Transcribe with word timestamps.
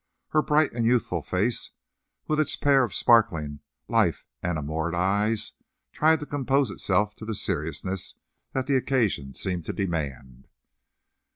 Her 0.29 0.41
bright 0.41 0.73
and 0.73 0.83
youthful 0.83 1.21
face, 1.21 1.69
with 2.27 2.39
its 2.39 2.55
pair 2.55 2.83
of 2.83 2.91
sparkling, 2.91 3.59
life 3.87 4.25
enamoured 4.43 4.95
eyes, 4.95 5.53
tried 5.91 6.19
to 6.21 6.25
compose 6.25 6.71
itself 6.71 7.15
to 7.17 7.23
the 7.25 7.35
seriousness 7.35 8.15
that 8.53 8.65
the 8.65 8.77
occasion 8.77 9.35
seemed 9.35 9.65
to 9.65 9.73
demand. 9.73 10.47